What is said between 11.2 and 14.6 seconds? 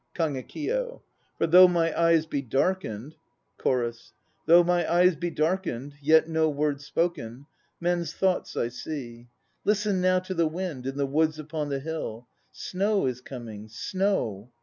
upon the hill: Snow is coming, snow!